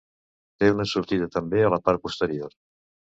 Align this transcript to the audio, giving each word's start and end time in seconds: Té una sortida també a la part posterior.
Té 0.61 0.69
una 0.75 0.85
sortida 0.91 1.27
també 1.35 1.61
a 1.65 1.69
la 1.73 1.79
part 1.91 2.03
posterior. 2.07 2.57